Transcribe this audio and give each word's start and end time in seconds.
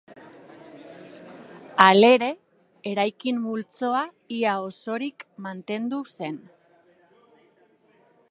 Halere, 1.83 2.29
eraikin 2.93 3.43
multzoa 3.43 4.01
ia 4.39 4.57
osorik 4.71 5.25
mantendu 5.49 6.01
zen. 6.17 6.41